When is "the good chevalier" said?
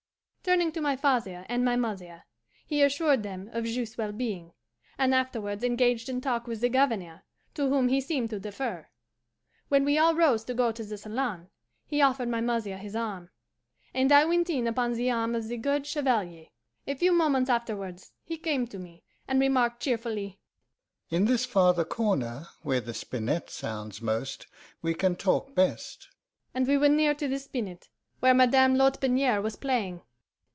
15.47-16.47